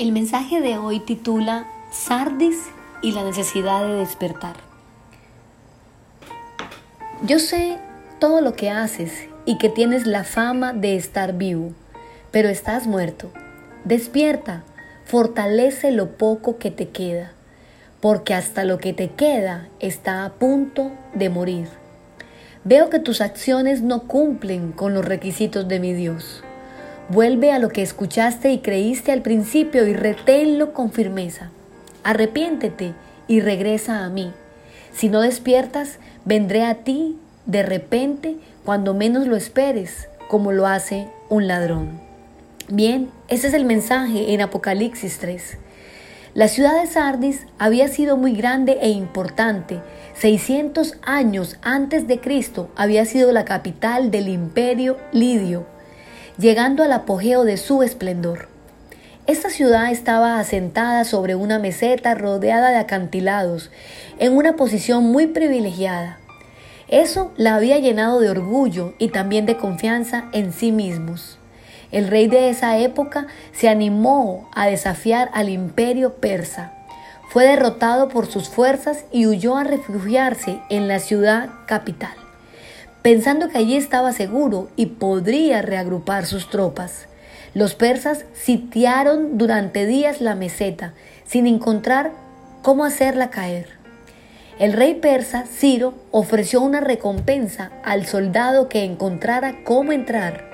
[0.00, 2.56] El mensaje de hoy titula Sardis
[3.02, 4.56] y la necesidad de despertar.
[7.22, 7.76] Yo sé
[8.18, 11.72] todo lo que haces y que tienes la fama de estar vivo,
[12.30, 13.30] pero estás muerto.
[13.84, 14.64] Despierta,
[15.04, 17.32] fortalece lo poco que te queda,
[18.00, 21.68] porque hasta lo que te queda está a punto de morir.
[22.64, 26.42] Veo que tus acciones no cumplen con los requisitos de mi Dios.
[27.10, 31.50] Vuelve a lo que escuchaste y creíste al principio y reténlo con firmeza.
[32.04, 32.94] Arrepiéntete
[33.26, 34.32] y regresa a mí.
[34.92, 41.08] Si no despiertas, vendré a ti de repente cuando menos lo esperes, como lo hace
[41.28, 41.98] un ladrón.
[42.68, 45.58] Bien, ese es el mensaje en Apocalipsis 3.
[46.34, 49.80] La ciudad de Sardis había sido muy grande e importante.
[50.14, 55.66] 600 años antes de Cristo había sido la capital del imperio lidio
[56.38, 58.48] llegando al apogeo de su esplendor.
[59.26, 63.70] Esta ciudad estaba asentada sobre una meseta rodeada de acantilados,
[64.18, 66.18] en una posición muy privilegiada.
[66.88, 71.38] Eso la había llenado de orgullo y también de confianza en sí mismos.
[71.92, 76.72] El rey de esa época se animó a desafiar al imperio persa.
[77.28, 82.19] Fue derrotado por sus fuerzas y huyó a refugiarse en la ciudad capital
[83.02, 87.06] pensando que allí estaba seguro y podría reagrupar sus tropas.
[87.54, 92.12] Los persas sitiaron durante días la meseta sin encontrar
[92.62, 93.80] cómo hacerla caer.
[94.58, 100.50] El rey persa, Ciro, ofreció una recompensa al soldado que encontrara cómo entrar.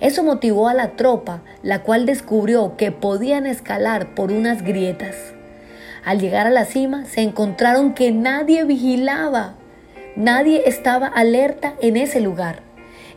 [0.00, 5.16] Eso motivó a la tropa, la cual descubrió que podían escalar por unas grietas.
[6.04, 9.54] Al llegar a la cima se encontraron que nadie vigilaba
[10.16, 12.60] Nadie estaba alerta en ese lugar.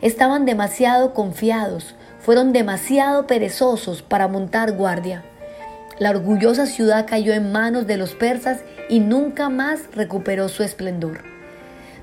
[0.00, 5.22] Estaban demasiado confiados, fueron demasiado perezosos para montar guardia.
[5.98, 11.20] La orgullosa ciudad cayó en manos de los persas y nunca más recuperó su esplendor.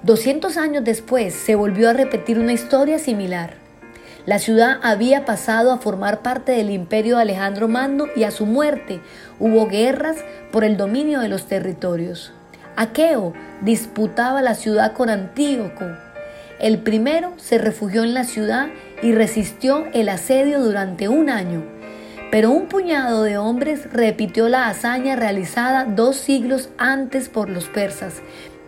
[0.03, 3.55] 200 años después se volvió a repetir una historia similar.
[4.27, 8.45] La ciudad había pasado a formar parte del imperio de Alejandro Magno y a su
[8.45, 9.01] muerte
[9.39, 10.17] hubo guerras
[10.51, 12.31] por el dominio de los territorios.
[12.75, 15.85] Aqueo disputaba la ciudad con Antíoco.
[16.59, 18.67] El primero se refugió en la ciudad
[19.01, 21.63] y resistió el asedio durante un año.
[22.31, 28.15] Pero un puñado de hombres repitió la hazaña realizada dos siglos antes por los persas,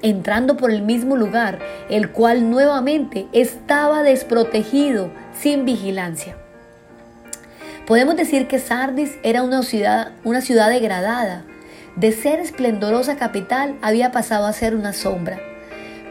[0.03, 1.57] entrando por el mismo lugar,
[1.89, 6.37] el cual nuevamente estaba desprotegido, sin vigilancia.
[7.87, 11.43] Podemos decir que Sardis era una ciudad, una ciudad degradada,
[11.95, 15.39] de ser esplendorosa capital había pasado a ser una sombra.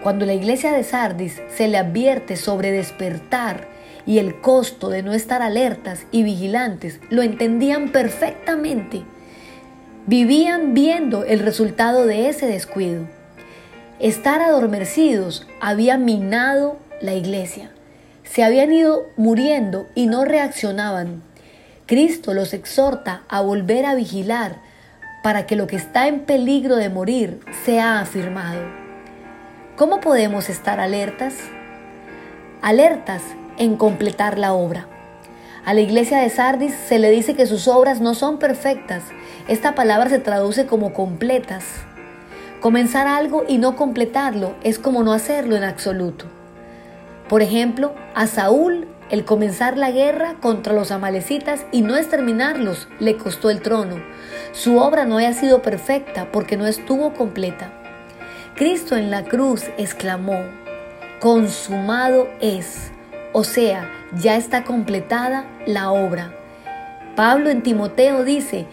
[0.03, 3.69] Cuando la iglesia de Sardis se le advierte sobre despertar
[4.07, 9.03] y el costo de no estar alertas y vigilantes, lo entendían perfectamente.
[10.07, 13.07] Vivían viendo el resultado de ese descuido.
[13.99, 17.71] Estar adormecidos había minado la iglesia.
[18.25, 21.23] Se habían ido muriendo y no reaccionaban.
[21.87, 24.57] Cristo los exhorta a volver a vigilar,
[25.25, 28.61] para que lo que está en peligro de morir sea afirmado.
[29.75, 31.33] ¿Cómo podemos estar alertas?
[32.61, 33.23] Alertas
[33.57, 34.87] en completar la obra.
[35.65, 39.03] A la iglesia de Sardis se le dice que sus obras no son perfectas.
[39.49, 41.65] Esta palabra se traduce como completas.
[42.61, 46.27] Comenzar algo y no completarlo es como no hacerlo en absoluto.
[47.31, 53.17] Por ejemplo, a Saúl el comenzar la guerra contra los amalecitas y no exterminarlos le
[53.17, 53.97] costó el trono.
[54.55, 57.71] Su obra no haya sido perfecta porque no estuvo completa.
[58.55, 60.41] Cristo en la cruz exclamó,
[61.21, 62.91] consumado es,
[63.35, 66.33] o sea, ya está completada la obra.
[67.17, 68.67] Pablo en Timoteo dice,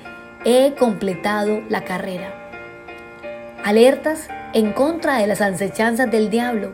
[0.46, 2.32] he completado la carrera.
[3.66, 6.74] Alertas en contra de las ansechanzas del diablo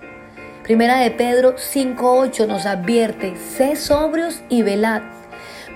[0.67, 5.01] Primera de Pedro 5.8 nos advierte, sé sobrios y velad,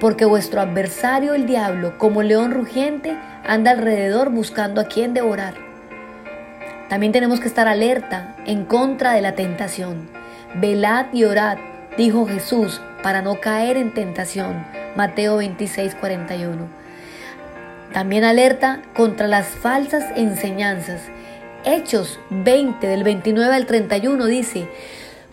[0.02, 3.16] porque vuestro adversario el diablo, como león rugiente,
[3.48, 5.54] anda alrededor buscando a quien devorar.
[6.90, 10.10] También tenemos que estar alerta en contra de la tentación.
[10.56, 11.58] Velad y orad,
[11.98, 14.66] dijo Jesús, para no caer en tentación.
[14.98, 16.68] Mateo 26.41.
[17.94, 21.02] También alerta contra las falsas enseñanzas
[21.64, 24.68] Hechos 20 del 29 al 31 dice,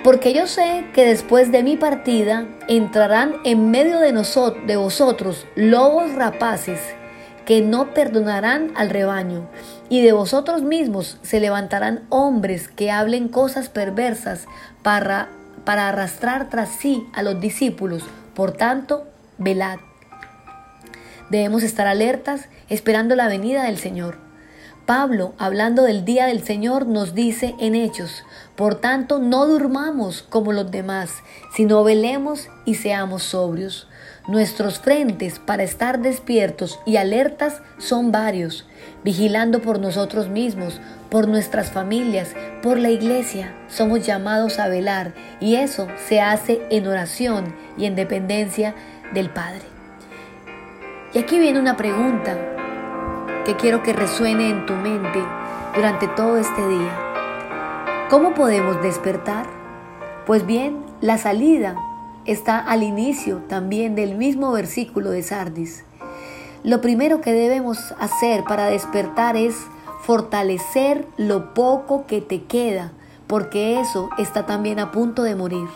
[0.03, 5.47] porque yo sé que después de mi partida entrarán en medio de, nosotros, de vosotros
[5.57, 6.81] lobos rapaces
[7.45, 9.49] que no perdonarán al rebaño,
[9.89, 14.45] y de vosotros mismos se levantarán hombres que hablen cosas perversas
[14.83, 15.31] para,
[15.65, 18.05] para arrastrar tras sí a los discípulos.
[18.35, 19.07] Por tanto,
[19.39, 19.79] velad.
[21.31, 24.28] Debemos estar alertas esperando la venida del Señor.
[24.89, 28.25] Pablo, hablando del día del Señor, nos dice en Hechos,
[28.57, 31.23] por tanto, no durmamos como los demás,
[31.55, 33.87] sino velemos y seamos sobrios.
[34.29, 38.65] Nuestros frentes para estar despiertos y alertas son varios,
[39.05, 40.81] vigilando por nosotros mismos,
[41.11, 42.31] por nuestras familias,
[42.63, 43.55] por la iglesia.
[43.69, 48.75] Somos llamados a velar y eso se hace en oración y en dependencia
[49.13, 49.67] del Padre.
[51.13, 52.55] Y aquí viene una pregunta
[53.49, 55.25] que quiero que resuene en tu mente
[55.75, 58.07] durante todo este día.
[58.11, 59.47] ¿Cómo podemos despertar?
[60.27, 61.75] Pues bien, la salida
[62.27, 65.87] está al inicio también del mismo versículo de Sardis.
[66.63, 69.57] Lo primero que debemos hacer para despertar es
[70.03, 72.93] fortalecer lo poco que te queda,
[73.27, 75.69] porque eso está también a punto de morir.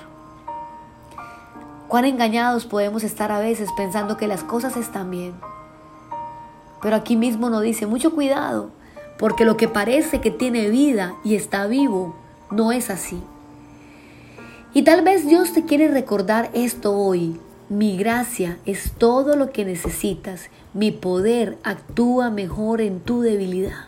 [1.89, 5.33] Cuán engañados podemos estar a veces pensando que las cosas están bien
[6.83, 8.71] pero aquí mismo nos dice, mucho cuidado,
[9.19, 12.17] porque lo que parece que tiene vida y está vivo,
[12.51, 13.23] no es así.
[14.75, 17.39] Y tal vez Dios te quiere recordar esto hoy.
[17.69, 20.49] Mi gracia es todo lo que necesitas.
[20.75, 23.87] Mi poder actúa mejor en tu debilidad.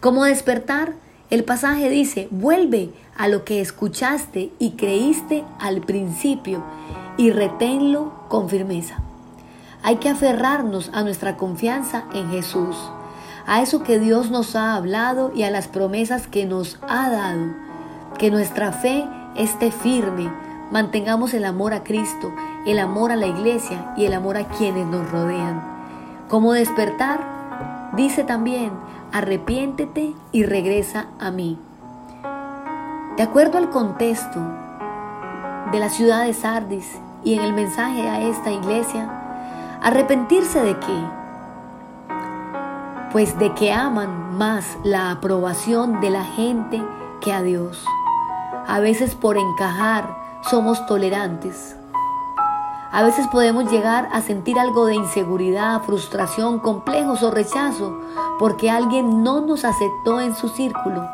[0.00, 0.92] ¿Cómo despertar?
[1.30, 6.62] El pasaje dice, vuelve a lo que escuchaste y creíste al principio
[7.16, 9.02] y reténlo con firmeza.
[9.82, 12.76] Hay que aferrarnos a nuestra confianza en Jesús,
[13.46, 17.54] a eso que Dios nos ha hablado y a las promesas que nos ha dado.
[18.18, 20.30] Que nuestra fe esté firme,
[20.70, 22.32] mantengamos el amor a Cristo,
[22.66, 25.62] el amor a la iglesia y el amor a quienes nos rodean.
[26.28, 27.90] ¿Cómo despertar?
[27.96, 28.72] Dice también,
[29.12, 31.58] arrepiéntete y regresa a mí.
[33.16, 34.40] De acuerdo al contexto
[35.72, 39.17] de la ciudad de Sardis y en el mensaje a esta iglesia,
[39.80, 41.04] ¿Arrepentirse de qué?
[43.12, 46.82] Pues de que aman más la aprobación de la gente
[47.20, 47.84] que a Dios.
[48.66, 50.16] A veces por encajar
[50.50, 51.76] somos tolerantes.
[52.90, 58.00] A veces podemos llegar a sentir algo de inseguridad, frustración, complejos o rechazo
[58.40, 61.08] porque alguien no nos aceptó en su círculo.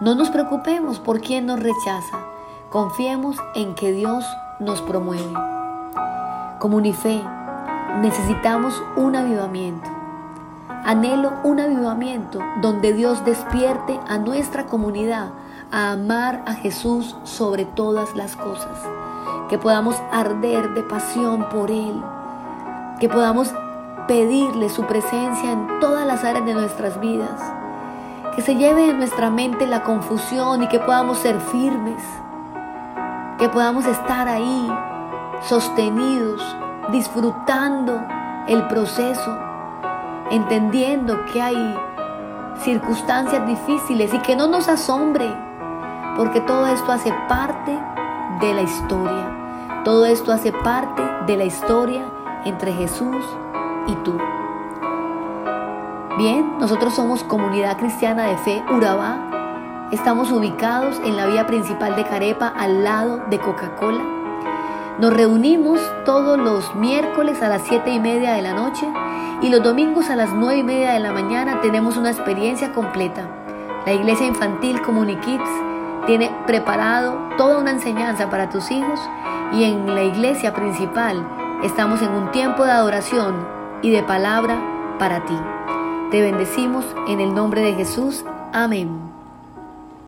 [0.00, 2.18] No nos preocupemos por quien nos rechaza.
[2.70, 4.24] Confiemos en que Dios
[4.58, 5.55] nos promueve.
[6.58, 7.22] Como Unife,
[8.00, 9.90] necesitamos un avivamiento.
[10.86, 15.32] Anhelo un avivamiento donde Dios despierte a nuestra comunidad
[15.70, 18.78] a amar a Jesús sobre todas las cosas.
[19.50, 22.02] Que podamos arder de pasión por Él.
[23.00, 23.52] Que podamos
[24.08, 27.38] pedirle su presencia en todas las áreas de nuestras vidas.
[28.34, 32.02] Que se lleve en nuestra mente la confusión y que podamos ser firmes.
[33.38, 34.70] Que podamos estar ahí
[35.42, 36.42] sostenidos,
[36.90, 38.00] disfrutando
[38.48, 39.38] el proceso,
[40.30, 41.78] entendiendo que hay
[42.58, 45.26] circunstancias difíciles y que no nos asombre,
[46.16, 47.78] porque todo esto hace parte
[48.40, 49.82] de la historia.
[49.84, 52.06] Todo esto hace parte de la historia
[52.44, 53.24] entre Jesús
[53.86, 54.18] y tú.
[56.18, 59.88] Bien, nosotros somos Comunidad Cristiana de Fe Urabá.
[59.92, 64.15] Estamos ubicados en la vía principal de Carepa al lado de Coca-Cola.
[64.98, 68.88] Nos reunimos todos los miércoles a las 7 y media de la noche
[69.42, 73.28] y los domingos a las 9 y media de la mañana tenemos una experiencia completa.
[73.84, 75.50] La iglesia infantil Kids
[76.06, 78.98] tiene preparado toda una enseñanza para tus hijos
[79.52, 81.28] y en la iglesia principal
[81.62, 83.46] estamos en un tiempo de adoración
[83.82, 84.58] y de palabra
[84.98, 85.36] para ti.
[86.10, 88.24] Te bendecimos en el nombre de Jesús.
[88.54, 89.05] Amén.